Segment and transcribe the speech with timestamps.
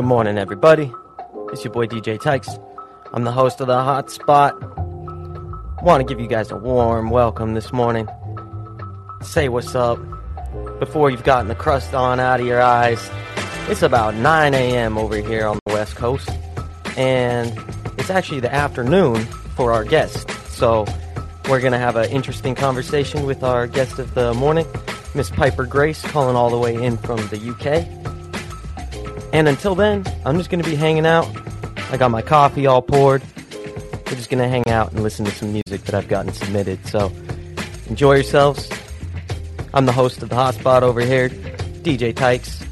[0.00, 0.90] Good morning, everybody.
[1.52, 2.48] It's your boy DJ Tykes.
[3.12, 4.54] I'm the host of the Hot Spot.
[5.82, 8.08] Want to give you guys a warm welcome this morning.
[9.20, 9.98] Say what's up
[10.78, 13.10] before you've gotten the crust on out of your eyes.
[13.68, 14.96] It's about 9 a.m.
[14.96, 16.30] over here on the West Coast,
[16.96, 17.52] and
[17.98, 19.22] it's actually the afternoon
[19.54, 20.30] for our guest.
[20.48, 20.86] So
[21.50, 24.64] we're to have an interesting conversation with our guest of the morning,
[25.14, 27.99] Miss Piper Grace, calling all the way in from the UK.
[29.32, 31.28] And until then, I'm just going to be hanging out.
[31.90, 33.22] I got my coffee all poured.
[34.06, 36.84] We're just going to hang out and listen to some music that I've gotten submitted.
[36.86, 37.12] So
[37.88, 38.68] enjoy yourselves.
[39.72, 42.62] I'm the host of the hotspot over here, DJ Tykes,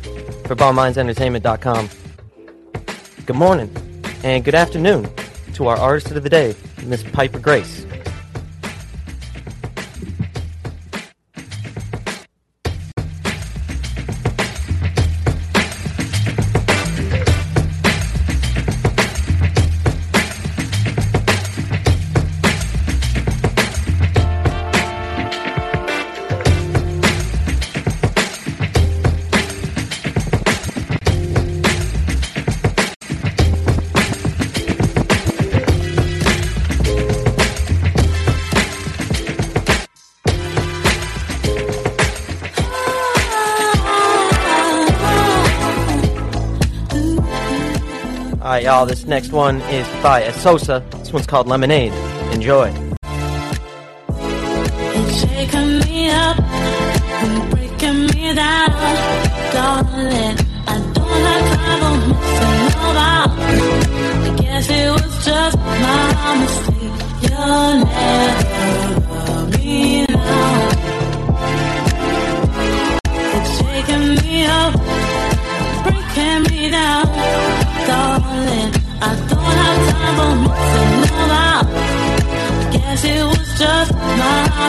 [0.47, 1.89] for BombMindsEntertainment.com.
[3.25, 3.71] Good morning
[4.25, 5.09] and good afternoon
[5.55, 7.87] to our artist of the day, Miss Piper Grace.
[48.69, 48.85] Y'all.
[48.85, 50.79] This next one is by Asosa.
[50.99, 51.91] This one's called Lemonade.
[52.35, 52.71] Enjoy.
[55.21, 58.71] Shaking me up and breaking me down,
[59.55, 60.38] darling.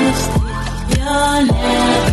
[0.02, 0.98] Mistake.
[0.98, 2.09] You'll never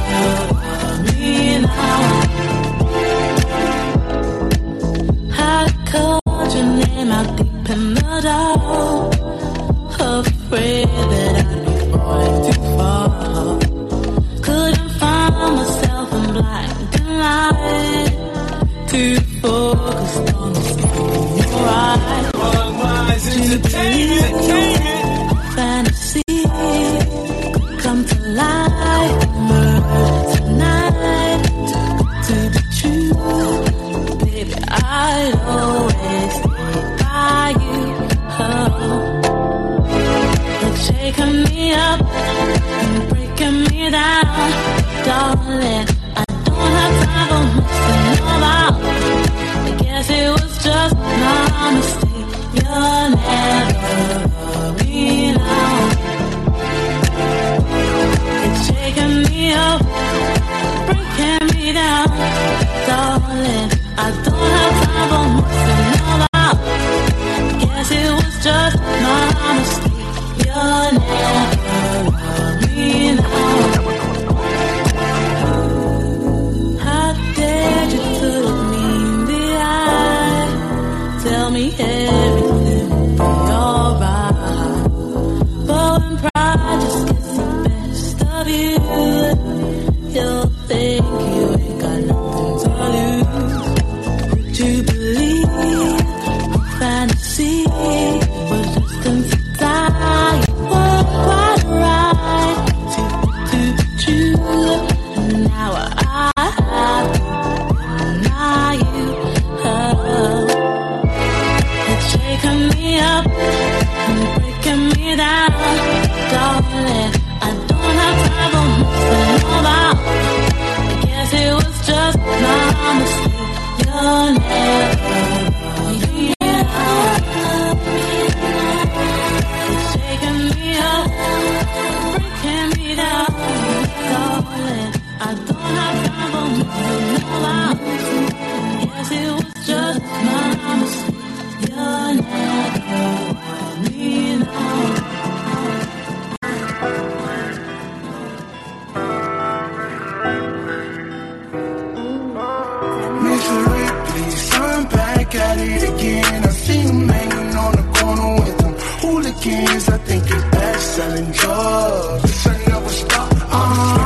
[159.77, 159.89] hooligans.
[159.89, 162.23] I think you're best selling drugs.
[162.23, 163.33] This ain't never stop.
[163.33, 164.06] I'm uh-huh.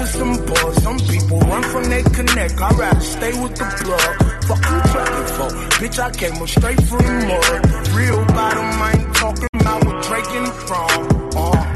[0.00, 0.08] Eight
[0.46, 2.60] for some people run from their connect.
[2.60, 4.16] I'd rather stay with the plug.
[4.44, 5.50] Fuck you trapping for,
[5.80, 5.98] bitch.
[5.98, 7.88] I came up straight from the mud.
[7.94, 11.36] Real bottom, I ain't talking about with Drake the front.
[11.36, 11.70] Uh.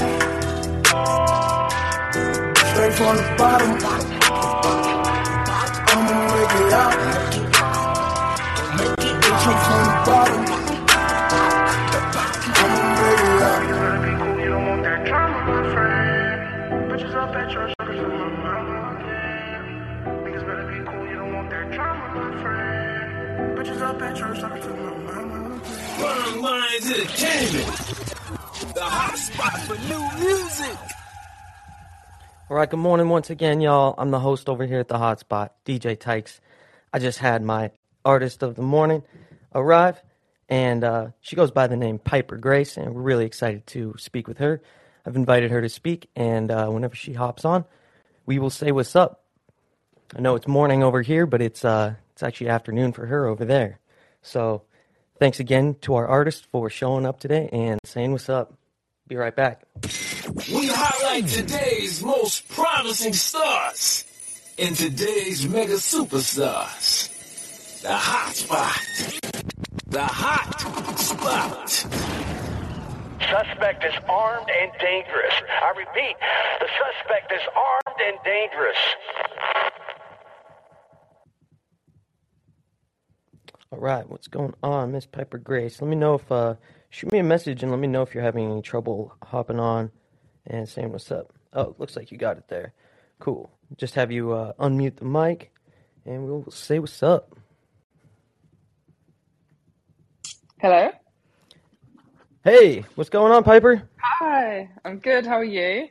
[2.73, 4.14] Straight from the bottom.
[24.15, 24.21] The
[28.81, 30.79] hot spot for new music.
[32.49, 33.97] All right, good morning once again, y'all.
[33.99, 36.41] I'm the host over here at the Hotspot, DJ Tykes.
[36.93, 37.73] I just had my
[38.05, 39.03] artist of the morning
[39.53, 40.01] arrive,
[40.49, 44.29] and uh, she goes by the name Piper Grace, and we're really excited to speak
[44.29, 44.63] with her.
[45.05, 47.65] I've invited her to speak, and uh, whenever she hops on,
[48.27, 49.25] we will say what's up.
[50.15, 53.45] I know it's morning over here, but it's uh, it's actually afternoon for her over
[53.45, 53.81] there.
[54.25, 54.63] So,
[55.21, 58.55] thanks again to our artist for showing up today and saying what's up.
[59.07, 59.63] Be right back.
[60.49, 64.07] We highlight today's most promising stars
[64.59, 67.11] and today's mega superstars.
[67.83, 68.81] The hot spot.
[69.89, 71.69] The hot spot.
[73.29, 75.35] Suspect is armed and dangerous.
[75.63, 76.17] I repeat,
[76.61, 78.79] the suspect is armed and dangerous.
[83.75, 85.83] All right, what's going on, Miss Piper Grace?
[85.83, 86.55] Let me know if uh,
[86.91, 89.91] shoot me a message and let me know if you're having any trouble hopping on
[90.47, 91.33] and saying what's up.
[91.53, 92.73] Oh, looks like you got it there.
[93.19, 93.51] Cool.
[93.77, 95.51] Just have you uh, unmute the mic
[96.07, 97.35] and we'll say what's up.
[100.61, 100.91] Hello.
[102.45, 103.89] Hey, what's going on, Piper?
[103.97, 104.71] Hi.
[104.85, 105.27] I'm good.
[105.27, 105.89] How are you?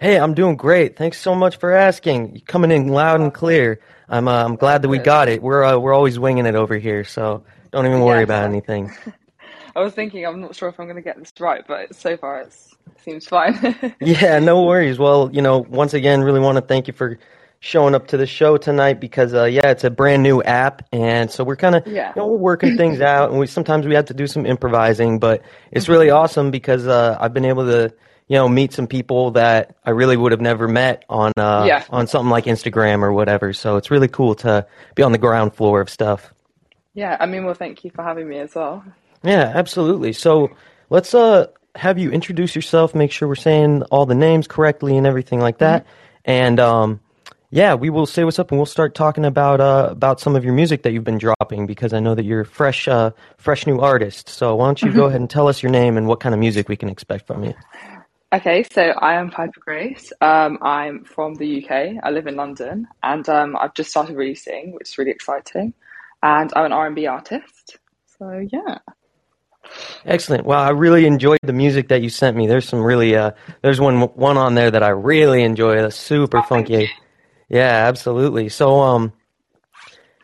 [0.00, 0.96] Hey, I'm doing great.
[0.96, 2.36] Thanks so much for asking.
[2.36, 3.80] You're coming in loud and clear.
[4.08, 5.42] I'm uh, I'm glad that we got it.
[5.42, 7.42] We're uh, we're always winging it over here, so
[7.72, 8.24] don't even worry Yes.
[8.24, 8.92] about anything.
[9.76, 12.16] I was thinking I'm not sure if I'm going to get this right, but so
[12.16, 13.94] far it's, it seems fine.
[14.00, 14.98] Yeah, no worries.
[14.98, 17.18] Well, you know, once again, really want to thank you for
[17.60, 21.30] showing up to the show tonight because, uh, yeah, it's a brand new app, and
[21.30, 22.12] so we're kind of, Yeah.
[22.14, 25.18] you know, we're working things out, and we sometimes we have to do some improvising,
[25.18, 25.42] but
[25.72, 27.92] it's really awesome because uh, I've been able to,
[28.28, 31.84] you know, meet some people that I really would have never met on uh, Yeah.
[31.90, 33.52] on something like Instagram or whatever.
[33.52, 36.32] So it's really cool to be on the ground floor of stuff.
[36.94, 38.84] yeah, I mean, well, thank you for having me as well.
[39.22, 40.12] Yeah, absolutely.
[40.12, 40.50] So
[40.90, 45.06] let's uh have you introduce yourself, make sure we're saying all the names correctly and
[45.06, 45.86] everything like that.
[46.24, 47.00] And um
[47.50, 50.44] yeah, we will say what's up and we'll start talking about uh about some of
[50.44, 53.66] your music that you've been dropping because I know that you're a fresh uh fresh
[53.66, 54.28] new artist.
[54.28, 56.38] So why don't you go ahead and tell us your name and what kind of
[56.40, 57.54] music we can expect from you?
[58.30, 60.12] Okay, so I am Piper Grace.
[60.20, 61.96] Um, I'm from the UK.
[62.02, 65.72] I live in London, and um, I've just started releasing, which is really exciting.
[66.22, 67.78] And I'm an R&B artist.
[68.18, 68.78] So yeah.
[70.04, 70.44] Excellent.
[70.44, 72.46] Well, I really enjoyed the music that you sent me.
[72.46, 73.32] There's some really uh
[73.62, 75.76] there's one one on there that I really enjoy.
[75.76, 76.90] That's super funky.
[77.48, 78.48] Yeah, absolutely.
[78.48, 79.12] So um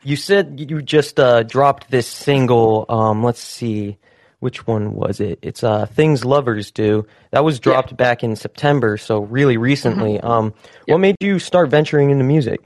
[0.02, 3.98] you said you just uh dropped this single um let's see
[4.44, 5.38] which one was it?
[5.42, 7.06] It's uh Things Lovers Do.
[7.32, 10.20] That was dropped back in September, so really recently.
[10.20, 10.54] Um
[10.86, 12.60] what made you start venturing into music?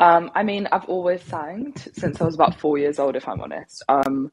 [0.00, 3.40] Um, I mean, I've always sang since I was about four years old, if I'm
[3.40, 3.82] honest.
[3.88, 4.30] Um,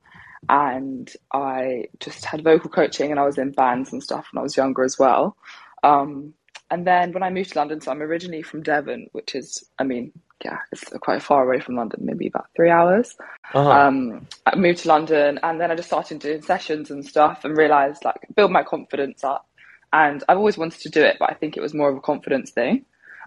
[0.50, 4.44] and I just had vocal coaching and I was in bands and stuff when I
[4.44, 5.38] was younger as well.
[5.84, 6.34] Um,
[6.70, 9.84] and then when I moved to London, so I'm originally from Devon, which is, I
[9.84, 10.12] mean,
[10.44, 13.16] yeah, it's quite far away from London, maybe about three hours.
[13.54, 13.70] Uh-huh.
[13.70, 17.58] Um, I moved to London and then I just started doing sessions and stuff and
[17.58, 19.48] realized like build my confidence up.
[19.92, 22.02] And I've always wanted to do it, but I think it was more of a
[22.02, 22.86] confidence thing.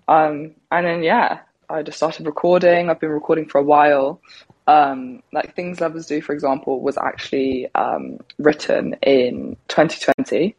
[0.08, 2.90] Um, and then yeah, I just started recording.
[2.90, 4.20] I've been recording for a while.
[4.66, 10.56] Um, like Things Lovers Do, for example, was actually um, written in 2020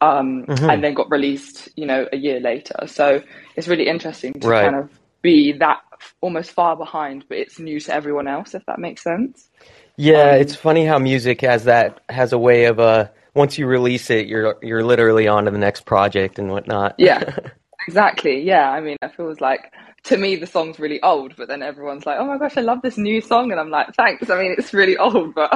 [0.00, 2.86] um, and then got released, you know, a year later.
[2.86, 3.22] So
[3.56, 4.64] it's really interesting to Right.
[4.64, 4.90] kind of
[5.22, 5.80] be that
[6.20, 9.48] almost far behind, but it's new to everyone else, if that makes sense.
[9.96, 13.66] Yeah, Um, it's funny how music has that has a way of uh once you
[13.66, 16.96] release it, you're you're literally on to the next project and whatnot.
[16.98, 17.22] Yeah,
[17.86, 18.42] exactly.
[18.42, 19.72] Yeah, I mean, it feels like
[20.04, 22.82] to me the song's really old, but then everyone's like, "Oh my gosh, I love
[22.82, 25.50] this new song," and I'm like, "Thanks." I mean, it's really old, but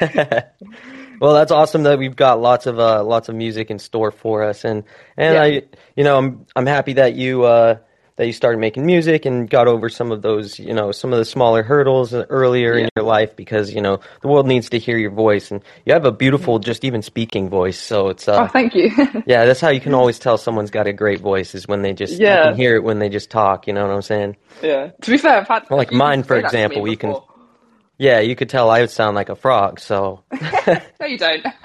[1.20, 4.42] well, that's awesome that we've got lots of uh, lots of music in store for
[4.44, 4.84] us, and
[5.16, 5.42] and Yeah.
[5.42, 5.62] I,
[5.96, 7.78] you know, I'm I'm happy that you uh,
[8.18, 11.18] that you started making music and got over some of those, you know, some of
[11.20, 14.98] the smaller hurdles earlier in your life because you know the world needs to hear
[14.98, 17.78] your voice, and you have a beautiful, just even speaking voice.
[17.78, 18.90] So it's uh, Oh, thank you.
[19.26, 21.92] yeah, that's how you can always tell someone's got a great voice is when they
[21.94, 22.48] just you Yeah.
[22.48, 23.66] can hear it when they just talk.
[23.68, 24.36] You know what I'm saying?
[24.62, 24.90] yeah.
[25.00, 27.14] To be fair, I've had Well, like mine, for that to me example, you can-
[27.98, 29.78] Yeah, you could tell I would sound like a frog.
[29.80, 30.24] So
[31.00, 31.44] No, you don't.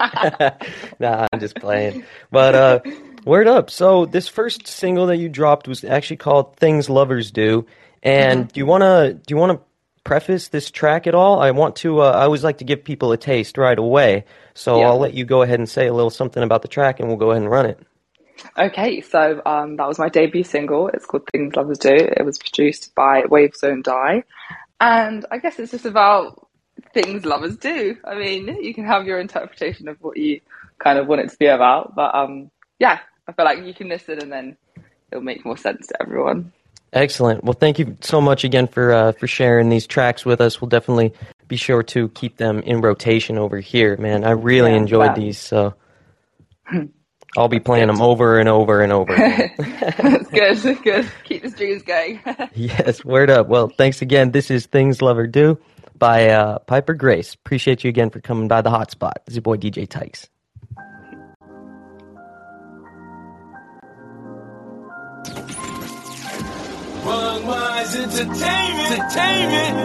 [1.00, 2.04] nah, I'm just playing.
[2.30, 2.80] But uh,
[3.24, 3.70] word up.
[3.70, 7.66] So this first single that you dropped was actually called "Things Lovers Do,"
[8.02, 9.60] and do you wanna do you wanna
[10.04, 11.40] preface this track at all?
[11.40, 12.02] I want to.
[12.02, 14.24] Uh, I always like to give people a taste right away.
[14.54, 14.88] So Yeah.
[14.88, 17.18] I'll let you go ahead and say a little something about the track, and we'll
[17.18, 17.78] go ahead and run it.
[18.58, 20.88] Okay, so um, that was my debut single.
[20.88, 21.94] It's called Things Lovers Do.
[21.94, 24.24] It was produced by Waves Don't Die.
[24.80, 26.48] And I guess it's just about
[26.92, 27.96] things lovers do.
[28.04, 30.40] I mean, you can have your interpretation of what you
[30.78, 31.94] kind of want it to be about.
[31.94, 34.56] But um, yeah, I feel like you can listen and then
[35.10, 36.52] it'll make more sense to everyone.
[36.92, 37.42] Excellent.
[37.44, 40.60] Well, thank you so much again for uh, for sharing these tracks with us.
[40.60, 41.12] We'll definitely
[41.48, 44.24] be sure to keep them in rotation over here, man.
[44.24, 45.74] I really Yeah, enjoyed these, so
[47.36, 49.14] I'll be playing them over and over and over.
[49.58, 51.10] That's good, good.
[51.24, 52.20] Keep the streams going.
[52.54, 53.48] yes, word up.
[53.48, 54.30] Well, thanks again.
[54.30, 55.58] This is Things Lover Do
[55.98, 57.34] by uh, Piper Grace.
[57.34, 59.14] Appreciate you again for coming by the hotspot.
[59.26, 60.28] This is your boy DJ Tykes.
[67.84, 68.92] One Entertainment.
[68.92, 69.76] Entertainment.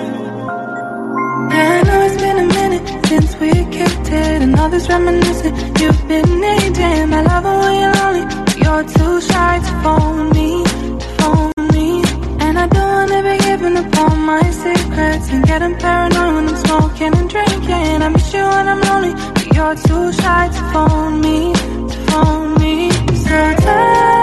[1.52, 6.08] I know it's been a minute since we kicked it, and all this reminiscing you've
[6.08, 7.14] been needing.
[7.14, 8.24] I love it when you're lonely,
[8.64, 12.02] you're too shy to phone me, to phone me.
[12.40, 16.56] And I don't wanna be giving up all my secrets and getting paranoid when I'm
[16.56, 18.02] smoking and drinking.
[18.02, 21.52] I miss you when I'm lonely, but you're too shy to phone me,
[21.92, 22.92] to phone me.
[23.26, 24.19] So tell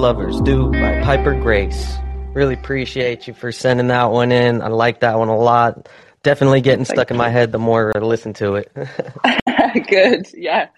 [0.00, 1.98] Lovers Do by Piper Grace.
[2.32, 4.62] Really appreciate you for sending that one in.
[4.62, 5.90] I like that one a lot.
[6.22, 8.72] Definitely getting Thank stuck in my head the more I listen to it.
[9.90, 10.68] good, yeah.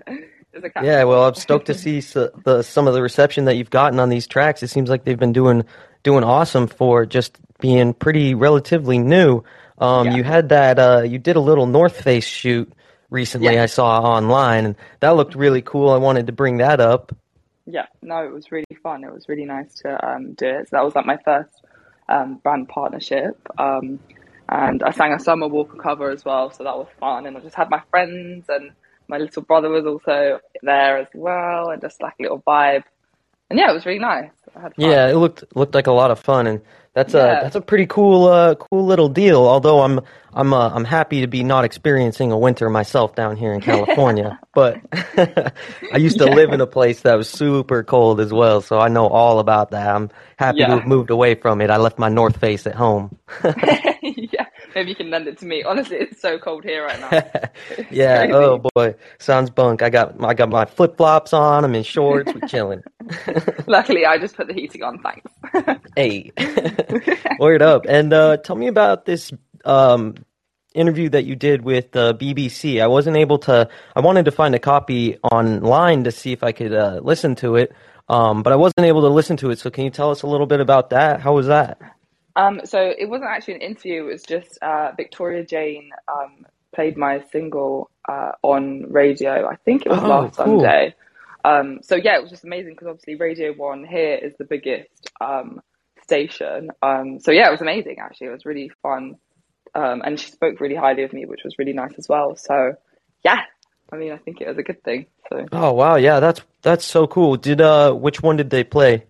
[0.50, 3.44] There's a cat- Yeah, well, I'm stoked to see s the, some of the reception
[3.44, 4.64] that you've gotten on these tracks.
[4.64, 5.66] It seems like they've been doing
[6.02, 9.44] doing awesome for just being pretty relatively new.
[9.78, 10.16] Um, Yeah.
[10.16, 12.72] You had that, uh, you did a little North Face shoot
[13.08, 13.54] recently.
[13.54, 13.62] Yeah.
[13.62, 15.90] I saw online, and that looked really cool.
[15.90, 17.14] I wanted to bring that up.
[17.66, 19.04] Yeah, no, it was really fun.
[19.04, 20.68] It was really nice to um, do it.
[20.68, 21.62] So that was like my first
[22.08, 23.36] um, brand partnership.
[23.58, 24.00] Um,
[24.48, 27.26] and I sang a Summer Walker cover as well, so that was fun.
[27.26, 28.72] And I just had my friends and
[29.08, 32.84] my little brother was also there as well, and just like a little vibe.
[33.50, 34.30] And yeah, it was really nice.
[34.76, 36.60] Yeah, it looked looked like a lot of fun, and
[36.94, 37.40] That's Yeah.
[37.40, 39.46] a that's a pretty cool uh, cool little deal.
[39.46, 40.00] Although I'm
[40.34, 44.38] I'm uh, I'm happy to be not experiencing a winter myself down here in California.
[44.54, 44.82] but
[45.92, 46.34] I used to Yeah.
[46.34, 49.70] live in a place that was super cold as well, so I know all about
[49.70, 49.88] that.
[49.94, 51.70] I'm happy to have moved away from it.
[51.70, 53.18] I left my North Face at home.
[54.02, 54.41] yeah,
[54.74, 55.62] maybe you can lend it to me.
[55.62, 57.48] Honestly, it's so cold here right now.
[57.90, 58.26] yeah.
[58.30, 59.82] Oh boy, sounds bunk.
[59.82, 61.64] I got I got my flip flops on.
[61.64, 62.32] I'm in shorts.
[62.32, 62.82] We're chilling.
[63.66, 65.02] Luckily, I just put the heating on.
[65.02, 65.30] Thanks.
[65.96, 66.32] Hey,
[67.38, 67.86] word up.
[67.88, 69.32] And uh, tell me about this
[69.64, 70.14] um,
[70.74, 72.82] interview that you did with uh, BBC.
[72.82, 76.52] I wasn't able to, I wanted to find a copy online to see if I
[76.52, 77.74] could uh, listen to it,
[78.08, 79.58] um, but I wasn't able to listen to it.
[79.58, 81.20] So can you tell us a little bit about that?
[81.20, 81.78] How was that?
[82.36, 84.06] Um, so it wasn't actually an interview.
[84.06, 89.46] It was just uh, Victoria Jane um, played my single uh, on radio.
[89.46, 90.60] I think it was Oh, last cool.
[90.60, 90.94] Sunday.
[91.44, 95.10] Um, so yeah, it was just amazing because obviously Radio One here is the biggest
[95.20, 95.60] um,
[96.02, 96.70] station.
[96.82, 97.96] Um, so yeah, it was amazing.
[98.00, 99.16] Actually, it was really fun,
[99.74, 102.36] um, and she spoke really highly of me, which was really nice as well.
[102.36, 102.74] So
[103.24, 103.40] yeah,
[103.92, 105.06] I mean, I think it was a good thing.
[105.28, 107.36] So Oh wow, yeah, that's that's so cool.
[107.36, 109.04] Did uh, which one did they play?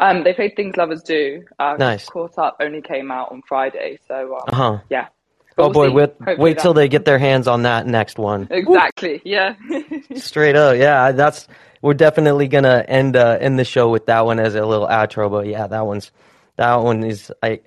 [0.00, 1.44] Um, they played Things Lovers Do.
[1.58, 2.06] Um, Nice.
[2.06, 3.98] Caught Up only came out on Friday.
[4.08, 4.78] So um, Uh huh.
[4.90, 5.08] yeah.
[5.56, 8.50] But Oh we'll boy, wait, wait till they get their hands on that next one.
[8.50, 9.22] Exactly.
[9.24, 9.54] Yeah.
[10.14, 11.12] Straight up, yeah.
[11.12, 11.48] That's
[11.82, 15.30] we're definitely gonna end uh, end the show with that one as a little outro.
[15.30, 16.12] But yeah, that one's
[16.56, 17.60] that one is I.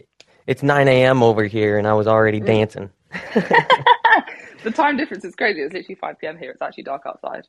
[0.48, 1.24] It's 9 a.m.
[1.24, 2.90] over here, and I was already dancing.
[4.64, 5.62] the time difference is crazy.
[5.62, 6.38] It's literally 5 p.m.
[6.38, 6.52] here.
[6.52, 7.48] It's actually dark outside.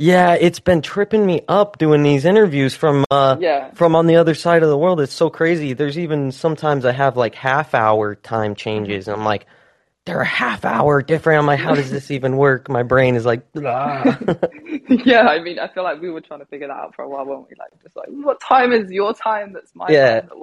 [0.00, 3.72] Yeah, it's been tripping me up doing these interviews from uh, Yeah.
[3.72, 5.00] from on the other side of the world.
[5.00, 5.72] It's so crazy.
[5.72, 9.46] There's even sometimes I have like half hour time changes, and I'm like,
[10.04, 11.40] they're a half hour different.
[11.40, 12.68] I'm like, how does this even work?
[12.70, 14.16] My brain is like, "Ah."
[14.88, 15.22] yeah.
[15.22, 17.26] I mean, I feel like we were trying to figure that out for a while,
[17.26, 17.56] weren't we?
[17.58, 19.52] Like, just like, what time is your time?
[19.52, 20.20] That's my Yeah.
[20.20, 20.38] time that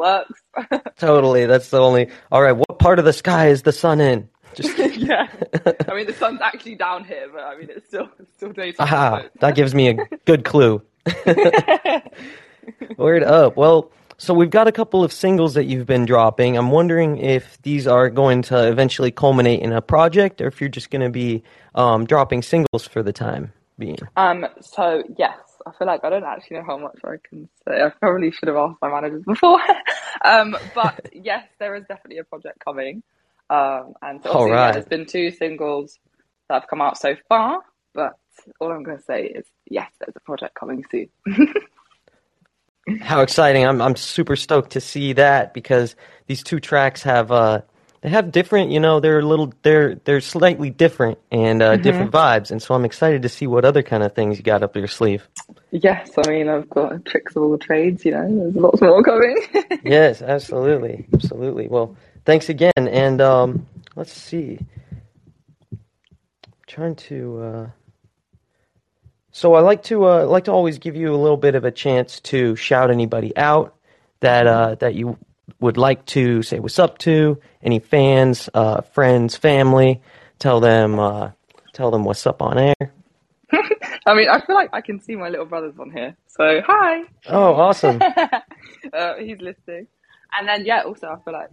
[0.76, 0.88] works.
[0.98, 1.46] totally.
[1.46, 2.10] That's the only.
[2.30, 4.28] All right, what part of the sky is the sun in?
[4.56, 5.28] Just yeah.
[5.90, 8.88] I mean, the sun's actually down here, but I mean, it's still it's still daytime.
[8.88, 9.94] aha, so- that gives me a
[10.25, 10.82] good clue.
[12.98, 13.56] Word up.
[13.56, 16.58] Well, so we've got a couple of singles that you've been dropping.
[16.58, 20.70] I'm wondering if these are going to eventually culminate in a project, or if you're
[20.70, 21.44] just going to be
[21.75, 23.98] um, dropping singles for the time being.
[24.16, 27.82] Um, so yes, I feel like I don't actually know how much I can say.
[27.82, 29.60] I probably should have asked my managers before.
[30.24, 33.03] um, but yes, there is definitely a project coming.
[33.50, 36.00] Um, and so obviously, yeah, there's been two singles
[36.50, 37.62] that have come out so far,
[37.94, 38.14] but
[38.60, 41.10] all I'm going to say is yes, there's a project coming soon.
[43.01, 43.66] How exciting!
[43.66, 45.96] I'm I'm super stoked to see that because
[46.27, 47.62] these two tracks have uh
[48.05, 52.12] they have different, you know, they're a little they're they're slightly different and uh, different
[52.12, 54.75] vibes, and so I'm excited to see what other kind of things you got up
[54.75, 55.27] your sleeve.
[55.72, 59.01] yes, I mean, I've got tricks of all the trades, you know, there's lots more
[59.01, 59.36] coming.
[59.84, 61.68] yes, absolutely, absolutely.
[61.68, 64.59] Well, thanks again, and um, let's see.
[65.72, 65.79] I'm
[66.68, 67.42] trying to.
[67.42, 67.70] Uh...
[69.31, 71.72] So I like to uh, like to always give you a little bit of a
[71.72, 73.75] chance to shout anybody out
[74.22, 75.18] that uh, that you
[75.59, 77.40] would like to say what's up to.
[77.61, 80.01] Any fans, uh, friends, family.
[80.40, 81.31] Tell them uh,
[81.74, 82.94] tell them what's up on air.
[84.07, 86.16] I mean, I feel like I can see my little brothers on here.
[86.27, 87.03] So, hi.
[87.27, 88.01] Oh, awesome!
[88.94, 89.88] uh, he's listening.
[90.38, 91.50] And then, yeah, also, I feel like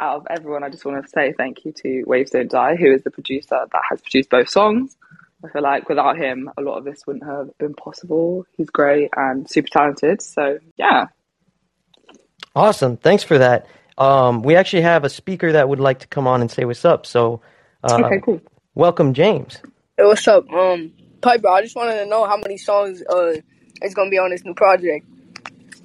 [0.00, 2.92] out of everyone, I just want to say thank you to Waves Don't Die, who
[2.92, 4.96] is the producer that has produced both songs.
[5.44, 8.46] I feel like without him, a lot of this wouldn't have been possible.
[8.56, 10.22] He's great and super talented.
[10.22, 11.06] So, yeah.
[12.54, 12.96] Awesome.
[12.96, 13.66] Thanks for that.
[13.96, 16.84] Um, we actually have a speaker that would like to come on and say what's
[16.84, 17.06] up.
[17.06, 17.42] So,
[17.84, 18.40] uh, Okay, cool.
[18.74, 19.58] welcome, James.
[19.96, 20.50] Hey, what's up?
[20.50, 23.34] Um, Piper, I just wanted to know how many songs uh
[23.82, 25.06] is gonna be on this new project.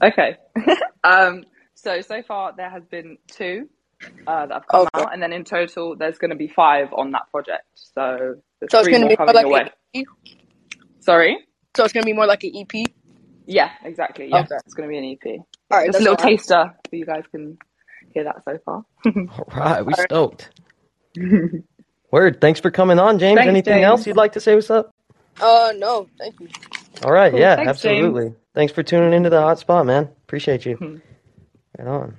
[0.01, 0.37] Okay.
[1.03, 1.43] um,
[1.75, 3.69] so, so far, there has been two
[4.27, 4.89] uh, that have come Okay.
[4.93, 5.13] out.
[5.13, 7.65] And then in total, there's going to be five on that project.
[7.75, 9.69] So, there's So it's gonna be more coming like your an.
[9.95, 10.05] EP.
[11.01, 11.37] Sorry?
[11.75, 12.85] So it's gonna be more like an E EP.
[13.47, 14.29] Yeah, exactly.
[14.29, 14.55] Yeah, Okay.
[14.65, 15.39] it's going to be an EP.
[15.71, 16.37] All right, Just a little all right.
[16.37, 17.57] taster so you guys can
[18.13, 18.83] hear that so far.
[19.51, 20.49] All right, we stoked.
[22.11, 22.41] Word.
[22.41, 23.37] Thanks for coming on, James.
[23.37, 23.85] Thanks, Anything James.
[23.85, 24.55] else you'd like to say?
[24.55, 24.91] What's up?
[25.39, 26.49] Uh, no, thank you.
[27.03, 27.31] All right.
[27.31, 27.39] Cool.
[27.39, 28.15] Yeah, Thanks, James.
[28.15, 28.35] absolutely.
[28.53, 30.09] Thanks for tuning into the hot spot, man.
[30.25, 30.79] Appreciate you.
[30.81, 31.01] Mhm.
[31.77, 32.17] Right on.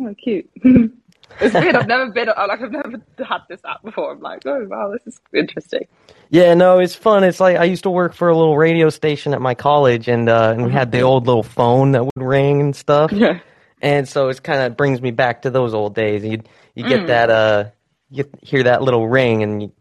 [0.00, 0.50] Oh, cute.
[1.40, 1.74] it's weird.
[1.74, 4.12] I've never been like I've never had this app before.
[4.12, 5.86] I'm like, oh wow, this is interesting.
[6.30, 7.24] Yeah, no, it's fun.
[7.24, 10.28] It's like I used to work for a little radio station at my college, and
[10.28, 13.12] uh, and we had the old little phone that would ring and stuff.
[13.12, 13.40] Yeah.
[13.80, 16.24] And so it's kind of brings me back to those old days.
[16.24, 16.42] You
[16.74, 17.06] you get Mm.
[17.08, 17.64] that uh
[18.10, 19.72] you hear that little ring and you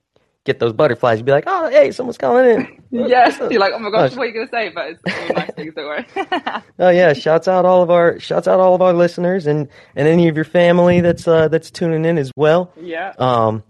[0.43, 1.19] get those butterflies.
[1.19, 2.77] You'd be like, oh, hey, someone's calling in.
[2.93, 4.67] Yes, you're like, oh my gosh, what are you gonna say?
[4.67, 6.05] But it's all nice things, don't worry.
[6.77, 10.09] Oh yeah, shouts out all of our shouts out all of our listeners and and
[10.09, 12.73] any of your family that's uh, that's tuning in as well.
[12.75, 13.13] yeah.
[13.17, 13.63] Um,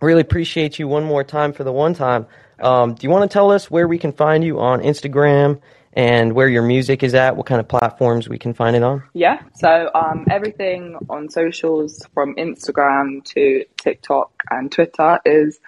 [0.00, 2.26] really appreciate you one more time for the one time.
[2.60, 5.60] Um, do you want to tell us where we can find you on Instagram
[5.94, 7.36] and where your music is at?
[7.36, 9.02] What kind of platforms we can find it on?
[9.12, 15.58] Yeah, so um, everything on socials from Instagram to TikTok and Twitter is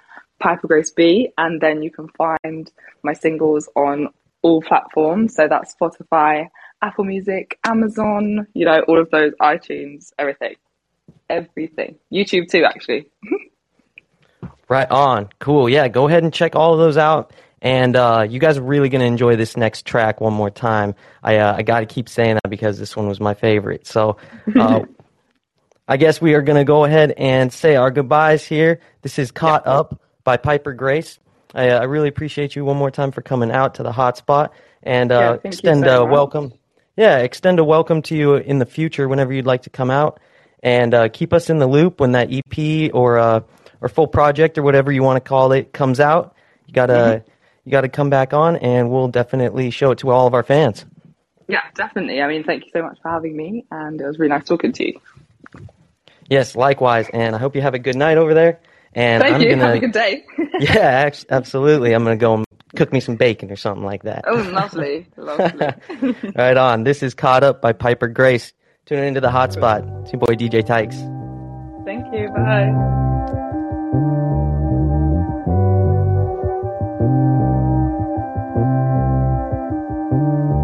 [0.44, 2.70] Piper Grace B, and then you can find
[3.02, 4.08] my singles on
[4.42, 5.34] all platforms.
[5.34, 6.48] So that's Spotify,
[6.82, 10.56] Apple Music, Amazon, you know, all of those, iTunes, everything,
[11.30, 13.08] everything, YouTube too, actually.
[14.66, 15.28] Right on.
[15.40, 15.68] Cool.
[15.68, 17.34] Yeah, go ahead and check all of those out.
[17.60, 20.94] And uh, you guys are really going to enjoy this next track one more time.
[21.22, 23.86] I uh, I got to keep saying that because this one was my favorite.
[23.86, 24.16] So
[24.58, 24.80] uh,
[25.86, 28.80] I guess we are going to go ahead and say our goodbyes here.
[29.02, 31.18] This is Caught Up by Piper Grace.
[31.54, 34.50] I, uh, I really appreciate you one more time for coming out to the hotspot
[34.82, 36.12] and uh, you extend so a much.
[36.12, 36.52] welcome.
[36.96, 40.20] Yeah, extend a welcome to you in the future whenever you'd like to come out
[40.62, 43.40] and uh, keep us in the loop when that EP or uh,
[43.80, 46.34] or full project or whatever you want to call it comes out.
[46.66, 47.30] You gotta Mm-hmm.
[47.64, 50.84] you gotta come back on, and we'll definitely show it to all of our fans.
[51.48, 52.22] Yeah, definitely.
[52.22, 54.72] I mean, thank you so much for having me, and it was really nice talking
[54.72, 55.00] to you.
[56.30, 58.60] Yes, likewise, and I hope you have a good night over there.
[58.94, 59.48] And Thank I'm you.
[59.56, 60.24] gonna Have a good day.
[60.60, 61.92] yeah, act- absolutely.
[61.92, 62.44] I'm gonna go and
[62.76, 64.24] cook me some bacon or something like that.
[64.26, 66.14] oh, lovely, lovely.
[66.36, 66.84] right on.
[66.84, 68.52] This is Caught Up by Piper Grace.
[68.86, 70.02] Tuning into the hotspot.
[70.02, 70.96] It's your boy DJ Tykes.
[71.86, 72.28] Thank you.
[72.30, 72.72] Bye.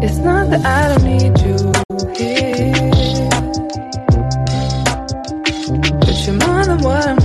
[0.03, 1.57] It's not that I don't need you
[2.17, 2.73] here,
[5.99, 7.17] but you're more than what I'm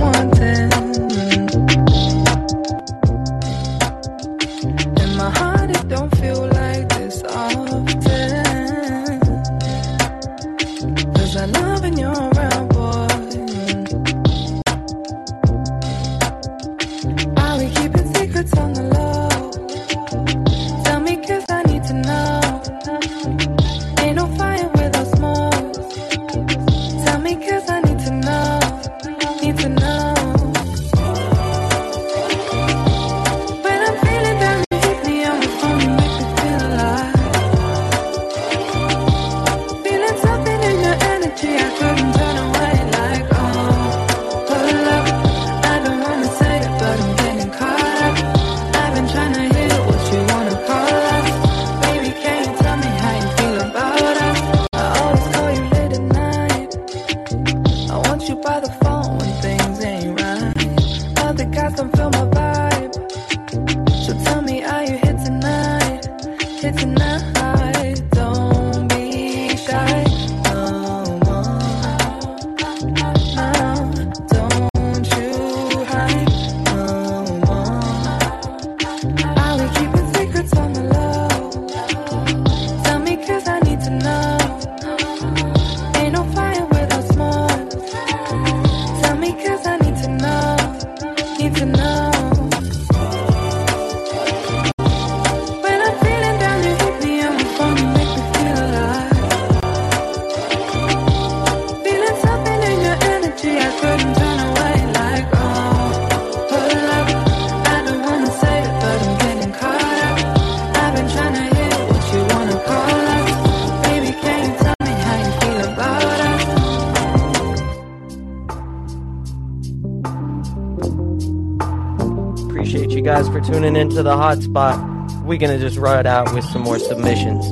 [123.47, 125.23] tuning into the hotspot.
[125.23, 127.45] We're gonna just ride out with some more submissions.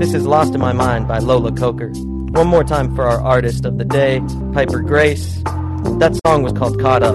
[0.00, 1.90] This is Lost in My Mind by Lola Coker.
[2.32, 4.20] One more time for our artist of the day,
[4.52, 5.42] Piper Grace.
[6.00, 7.14] That song was called Caught Up.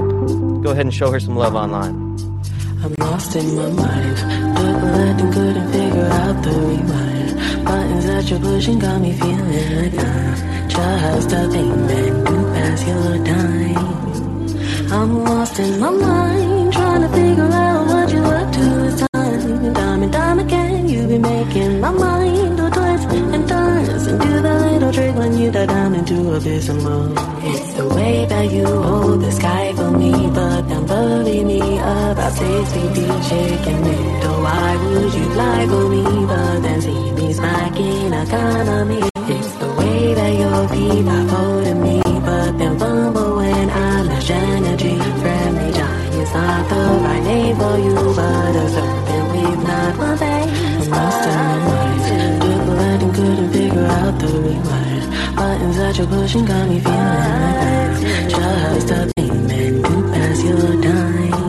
[0.63, 1.95] Go ahead and show her some love online.
[2.81, 4.17] I'm lost in my mind.
[4.17, 7.65] Took a left and couldn't figure out the rewind.
[7.65, 12.87] Buttons that you're pushing got me feeling like I'm just a thing that you pass
[12.87, 14.91] your time.
[14.93, 16.54] I'm lost in my mind,
[16.95, 19.73] trying to figure out what you up to time.
[19.73, 24.41] Time and time again, you be making my mind do twists and turns and do
[24.41, 27.11] the little trick when you dive down into abysmal.
[27.51, 32.33] It's the way that you hold the sky for me, but then bury me about
[32.73, 33.97] feet deep, shaking me.
[34.21, 39.01] So why would you lie for me, but then see me smacking economy?
[39.35, 40.65] It's the way that your
[41.15, 43.69] are holding me, but then fumble when
[46.55, 50.87] not the right name for you, but a something we've not one face.
[50.87, 52.07] Lost our minds,
[52.41, 55.05] double and couldn't figure out the rewind.
[55.35, 57.91] Buttons that you're pushing got me feeling like that.
[58.35, 61.45] Just a payment to pass your time.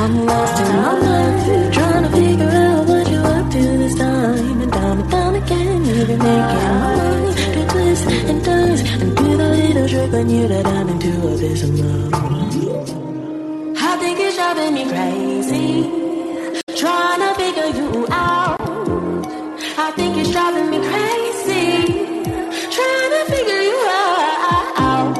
[0.00, 4.62] I'm lost in my mind, trying to figure out what you're up to this time.
[4.62, 7.62] And time and down again, you've been making my mind to
[8.30, 12.31] and turns and do the little trick when you let down into into abysmal.
[14.54, 15.88] Driving me crazy.
[16.76, 18.60] Trying to figure you out.
[19.78, 21.86] I think it's driving me crazy.
[22.76, 25.16] Trying to figure you out.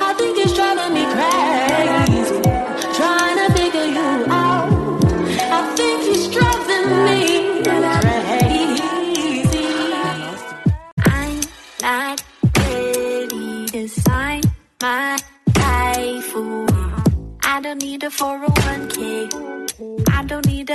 [0.00, 2.40] I think it's driving me crazy.
[2.96, 5.04] Trying to figure you out.
[5.52, 7.20] I think it's driving me
[7.62, 8.80] crazy.
[11.04, 11.40] I'm
[11.82, 12.22] not
[12.56, 14.42] ready to sign
[14.80, 15.18] my
[15.54, 16.70] life away.
[17.42, 18.10] I don't need a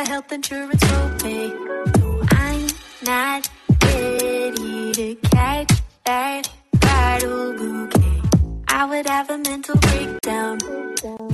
[0.08, 1.50] health insurance copay.
[1.98, 2.68] No, I'm
[3.04, 3.50] not
[3.84, 5.72] ready to catch
[6.06, 8.22] that bridal bouquet.
[8.68, 10.60] I would have a mental breakdown.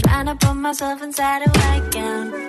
[0.04, 2.41] Trying to put myself inside a white gown.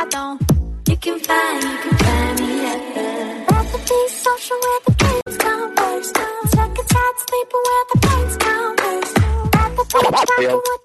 [0.00, 0.40] I don't.
[0.88, 5.36] You can find, you can find me at the rather be social where the dreams
[5.36, 6.16] come first.
[6.16, 9.18] Seconds had sleeping where the brains come first.
[9.54, 10.79] Rather take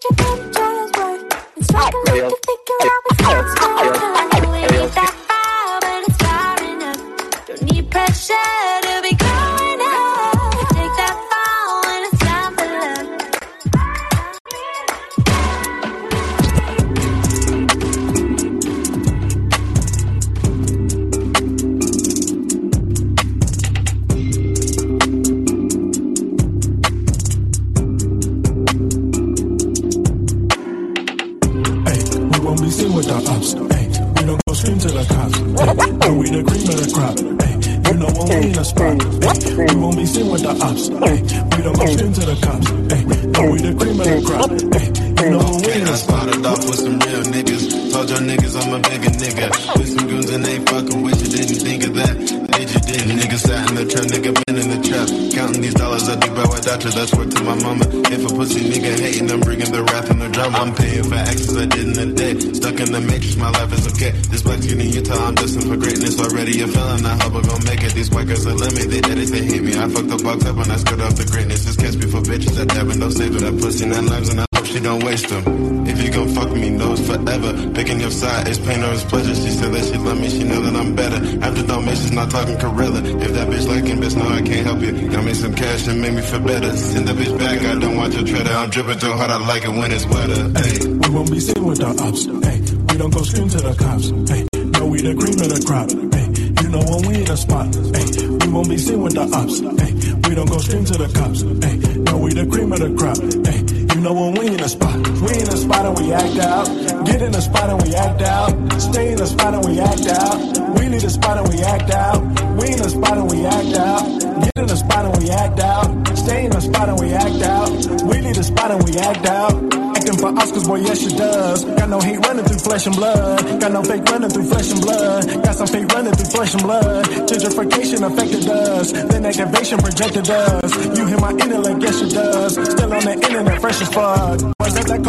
[61.57, 62.33] I did in the day.
[62.53, 64.11] Stuck in the matrix, my life is okay.
[64.29, 66.19] This black skin in Utah, I'm destined for greatness.
[66.19, 67.93] Already a felon, I hope I'm gonna make it.
[67.93, 69.73] These white girls are limit, they edit, they hate me.
[69.77, 71.65] I fucked the box up and I skirt off the greatness.
[71.65, 73.39] This catch me for bitches that dabbing, don't save it.
[73.39, 75.74] That pussy nine lives and I hope she don't waste them.
[75.95, 77.71] If you gon' fuck me, knows forever.
[77.71, 79.33] Picking your side is pain or it's pleasure.
[79.33, 81.23] She said that she love me, she know that I'm better.
[81.41, 82.99] After donations, not talking gorilla.
[82.99, 85.09] If that bitch liking, bitch, no, I can't help you.
[85.09, 86.75] Got me some cash and make me feel better.
[86.75, 88.51] Send that bitch back, I don't want your treasure.
[88.51, 90.51] I'm dripping too hard, I like it when it's wetter.
[90.59, 90.85] Hey.
[90.85, 92.25] We won't be seen with the ups.
[92.43, 92.59] Hey,
[92.91, 94.09] we don't go scream to the cops.
[94.29, 94.43] Hey,
[94.75, 95.87] no, we the cream of the crop.
[95.95, 96.27] Hey,
[96.59, 97.71] you know when we in the spot.
[97.71, 99.63] Hey, we won't be seen with the ups.
[99.79, 99.93] Hey,
[100.27, 101.39] we don't go scream to the cops.
[101.63, 103.15] Hey, no, we the cream of the crop.
[103.47, 103.64] Hey,
[103.95, 104.95] you know when we in a spot.
[105.21, 107.05] We in a spot and we act out.
[107.05, 108.81] Get in a spot and we act out.
[108.81, 110.77] Stay in a spot and we act out.
[110.77, 112.21] We leave a spot and we act out.
[112.59, 114.19] We in a spot and we act out.
[114.43, 116.17] Get in a spot and we act out.
[116.17, 117.69] Stay in a spot and we act out.
[118.03, 119.84] We leave a spot and we act out.
[120.25, 121.65] For Oscars, boy, yes, she does.
[121.65, 123.61] Got no hate running through flesh and blood.
[123.61, 125.43] Got no fake running through flesh and blood.
[125.43, 127.05] Got some fake running through flesh and blood.
[127.29, 128.91] Gentrification affected us.
[128.91, 130.97] Then activation projected us.
[130.97, 132.53] You hear my intellect, yes, it does.
[132.53, 134.41] Still on the internet, fresh as fuck.
[134.59, 135.04] Was at that it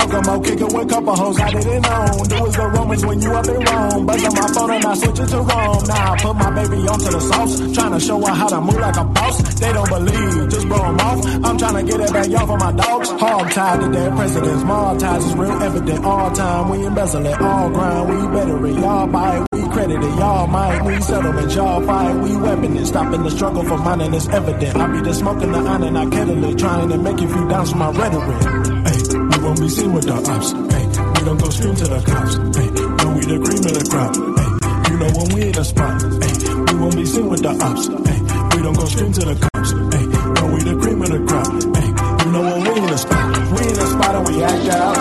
[0.76, 2.28] with couple hoes I didn't own.
[2.28, 4.06] Do was the Romans when you up in Rome.
[4.06, 5.84] Buzz on my phone and I switch it to Rome.
[5.86, 7.54] Now I put my baby onto the sauce.
[7.74, 9.36] Trying to show her how to move like a boss.
[9.60, 11.18] They don't believe, just blow 'em off.
[11.44, 13.10] I'm trying to get it back y'all, for my dogs.
[13.10, 14.62] Hog tied to dead presidents.
[14.62, 16.04] Small ties is real evident.
[16.04, 17.40] All time we embezzle it.
[17.40, 18.76] All grind, we better it.
[18.76, 20.14] Y'all buy it, we credit it.
[20.18, 21.54] Y'all might, we settlement.
[21.54, 22.86] Y'all fight, we weapon it.
[22.86, 24.76] Stopping the struggle for mine and it's evident.
[24.76, 26.58] I be the smoking the iron and I kettle it.
[26.58, 28.42] Trying to make you feel down from my rhetoric.
[28.86, 30.50] Hey, won't be seen with the ops.
[30.50, 32.34] Hey, we don't go scream to the cops.
[32.58, 34.12] Hey, no, we the cream of the crop.
[34.18, 34.50] Hey,
[34.90, 35.94] you know when we in the spot.
[36.02, 36.34] Hey,
[36.66, 37.86] we won't be seen with the ops.
[37.86, 38.18] Hey,
[38.56, 39.70] we don't go scream to the cops.
[39.94, 40.04] Hey,
[40.34, 41.46] no, we the cream of the crop.
[41.78, 41.88] Hey,
[42.26, 43.24] you know when we in the spot.
[43.54, 44.95] We in the spot and we act out.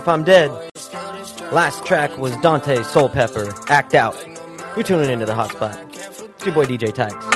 [0.00, 0.50] If I'm dead.
[1.52, 3.52] Last track was Dante Soul Pepper.
[3.68, 4.16] Act out.
[4.74, 5.76] You're tuning into the hotspot.
[6.36, 7.26] It's your boy DJ Tykes.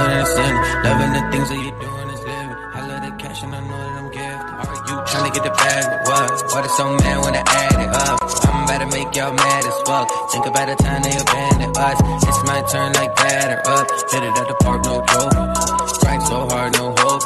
[0.00, 0.62] Devil and sending.
[0.84, 2.56] Loving the things that you're doing is living.
[2.72, 4.40] I love the cash and I know that I'm gifted.
[4.60, 5.84] Are you trying to get the bag?
[6.08, 6.30] What?
[6.52, 8.18] What is so mad when I add it up?
[8.48, 10.06] I'm about to make y'all mad as fuck.
[10.32, 11.98] Think about the time they abandoned us.
[12.28, 13.86] It's my turn like batter up.
[14.10, 16.00] Hit it at the park, no joke.
[16.00, 17.24] Grind so hard, no hope.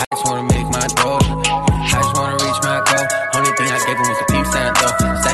[0.00, 0.57] I just wanna make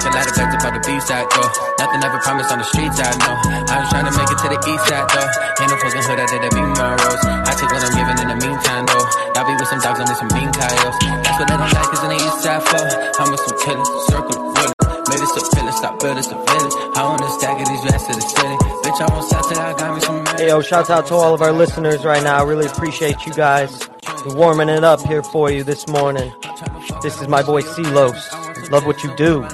[0.04, 1.48] Stack a lot of guns about the B side though.
[1.80, 3.40] Nothing ever promised on the streets, I know.
[3.72, 5.64] I was trying to make it to the east side though.
[5.64, 7.24] Ain't no fucking hood, I did that be rose.
[7.24, 9.06] I took what I'm giving in the meantime though.
[9.32, 10.98] Y'all be with some dogs, I'm with some mean coyotes.
[11.24, 12.84] That's what they don't like, is in the east side for.
[12.84, 14.70] I'm with some killers, circle the wood.
[15.08, 16.74] Made it so feeling, stop building some village.
[16.84, 18.56] I wanna stack of these rest of the city.
[18.84, 21.32] Bitch, I want south till I got me some Hey, yo, shouts out to all
[21.32, 22.44] of our listeners right now.
[22.44, 23.88] I really appreciate you guys.
[24.36, 26.28] Warming it up here for you this morning.
[27.00, 28.20] This is my boy C-Los.
[28.68, 29.48] Love what you do.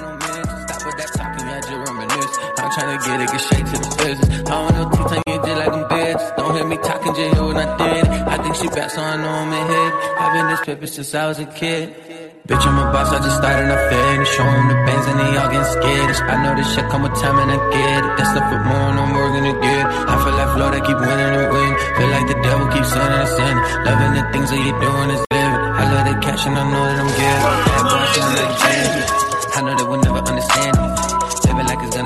[2.71, 4.49] Trying to get it, get straight to the business.
[4.49, 6.35] I want no tea time, you did like them bitches.
[6.37, 8.07] Don't hear me talking, just hear what I did.
[8.07, 9.91] I think she back, so I know I'm in hit.
[10.21, 11.93] I've been this paper since I was a kid.
[12.47, 14.29] Bitch, I'm a boss, I just started a fitness.
[14.33, 16.21] Show 'em the bands and they all getting skittish.
[16.31, 18.17] I know this shit come with time and I get it.
[18.17, 19.83] That stuff with more and I'm working to get.
[19.85, 21.71] I feel like Florida keep winning and win.
[21.97, 23.55] Feel like the devil keeps sending us in.
[23.85, 25.61] Loving the things that you're doing is living.
[25.81, 27.45] I love the cash and I know that I'm getting.
[29.53, 30.01] I know they will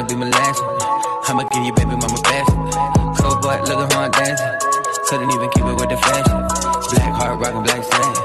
[0.07, 0.77] be my last one.
[1.25, 2.51] I'ma give you baby mama best.
[3.17, 4.53] Cold boy, look at how I'm dancing.
[5.09, 6.37] Couldn't even keep it with the fashion.
[6.93, 8.17] Black heart rockin' black sand.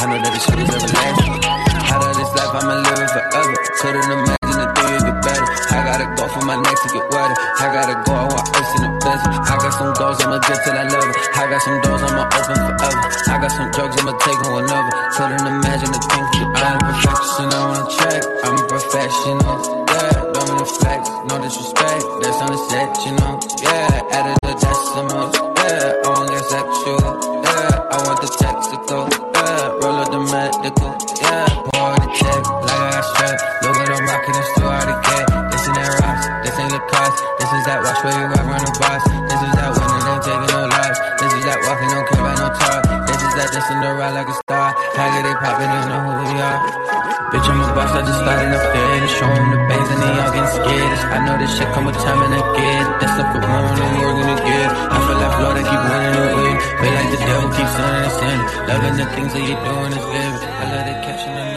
[0.00, 1.44] I know that this shit is everlasting.
[1.92, 3.54] Out of this life, I'ma live it forever.
[3.84, 5.44] Couldn't imagine the day would get better.
[5.44, 7.36] I gotta go for my neck to get wetter.
[7.36, 9.32] I gotta go, I want ice in the desert.
[9.44, 11.16] I got some goals, I'ma get till I love it.
[11.36, 13.00] I got some doors, I'ma open forever.
[13.28, 14.92] I got some drugs, I'ma take on another.
[15.12, 16.64] Couldn't imagine the things better.
[16.64, 18.22] I'm a perfectionist on a track.
[18.44, 19.79] I'm a professional.
[20.70, 22.04] No disrespect.
[22.22, 22.38] That's
[23.10, 23.42] know.
[23.58, 25.34] Yeah, added the decimals.
[25.34, 27.02] Yeah, I want get sexual.
[27.42, 29.10] Yeah, I want the texical.
[29.10, 30.94] Yeah, roll up the medical.
[31.26, 33.42] Yeah, pour the check like I got strapped.
[33.66, 35.26] Look at them rockin' and still hard to get.
[35.50, 37.18] This ain't that rocks, this ain't the Lacoste.
[37.42, 39.02] This is that watch where you rap run the boss.
[39.10, 40.98] This is that winning ain't taking no lives.
[41.18, 42.80] This is that walking, don't care about no talk.
[43.10, 44.70] This is that dancing the ride like a star.
[44.70, 46.89] I get it poppin', know who we are.
[47.30, 49.12] Bitch, I'm a boss, I just started a fitness.
[49.18, 51.02] Show 'em the bangs and they all getting skittish.
[51.14, 52.88] I know this shit come with time and I get it.
[52.98, 54.68] That stuff with more and working to get.
[54.94, 56.56] I feel like Florida keep winning and win.
[56.80, 58.38] Feel like the devil keeps sending us in.
[58.66, 60.50] Loving the things that you're doing is living.
[60.58, 61.49] I love the cash and I know you.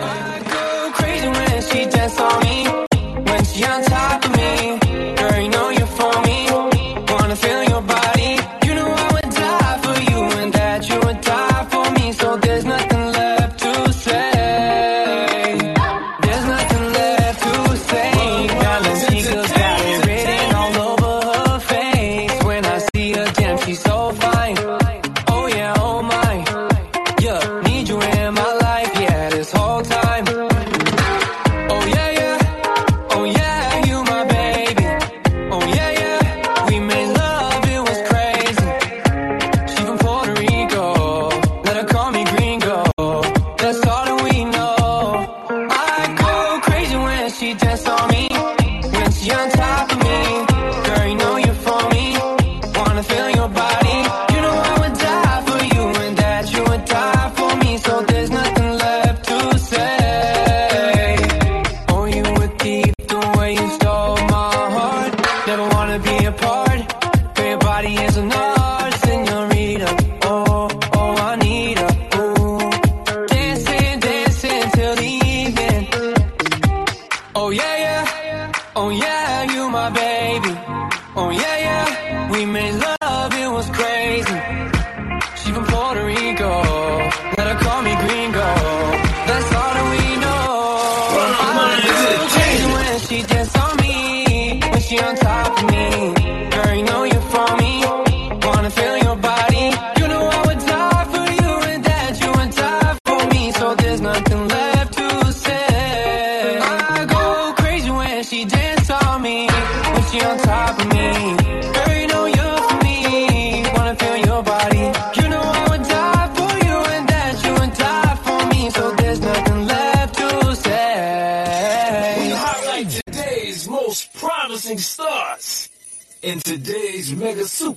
[63.55, 64.22] dreams go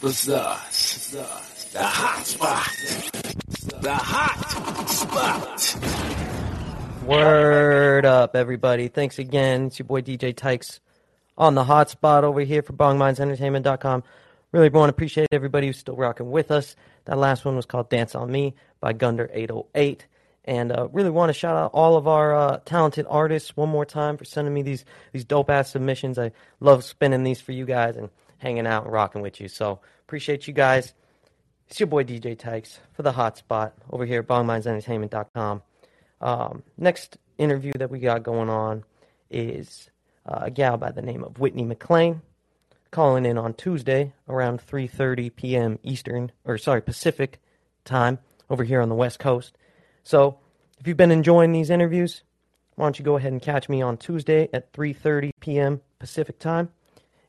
[0.06, 1.10] superstars.
[1.72, 2.70] The hot spot.
[3.82, 5.76] The hot spot.
[7.04, 8.88] Word up, everybody.
[8.88, 9.66] Thanks again.
[9.66, 10.80] It's your boy DJ Tykes
[11.36, 14.04] on the hotspot over here for BongMindsEntertainment.com.
[14.52, 16.76] Really want to appreciate everybody who's still rocking with us.
[17.06, 20.00] That last one was called Dance on Me by Gunder808.
[20.44, 23.84] And uh, really want to shout out all of our uh, talented artists one more
[23.84, 26.16] time for sending me these these dope ass submissions.
[26.16, 26.30] I
[26.60, 29.48] love spinning these for you guys and hanging out and rocking with you.
[29.48, 30.92] So appreciate you guys.
[31.68, 35.62] It's your boy DJ Tykes for the hotspot over here at BongMindsEntertainment.com.
[36.20, 38.84] Um, next interview that we got going on
[39.30, 39.90] is
[40.26, 42.22] uh, a gal by the name of Whitney McLean
[42.90, 45.78] calling in on Tuesday around 3:30 p.m.
[45.82, 47.40] Eastern or sorry Pacific
[47.84, 48.18] time
[48.48, 49.56] over here on the West Coast.
[50.04, 50.38] So,
[50.78, 52.22] if you've been enjoying these interviews,
[52.76, 55.80] why don't you go ahead and catch me on Tuesday at 3:30 p.m.
[55.98, 56.70] Pacific time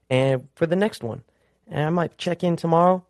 [0.10, 1.24] and for the next one.
[1.68, 3.06] And I might check in tomorrow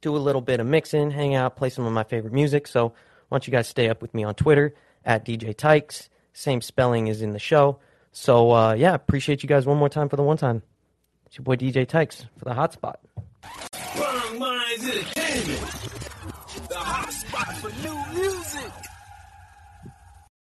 [0.00, 2.66] do a little bit of mixing, hang out, play some of my favorite music.
[2.66, 2.88] So
[3.28, 6.08] why don't you guys stay up with me on Twitter at DJ Tykes.
[6.32, 7.78] Same spelling is in the show.
[8.12, 10.62] So uh, yeah, appreciate you guys one more time for the one time.
[11.26, 12.96] It's your boy DJ Tykes for the hotspot.
[13.98, 15.60] Wrong Minds Entertainment.
[16.68, 16.76] The
[17.60, 18.39] for new music.